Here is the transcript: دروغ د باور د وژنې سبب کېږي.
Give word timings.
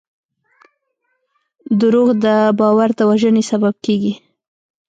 دروغ 1.81 2.07
د 2.23 2.25
باور 2.59 2.89
د 2.95 2.99
وژنې 3.09 3.43
سبب 3.51 3.73
کېږي. 3.85 4.13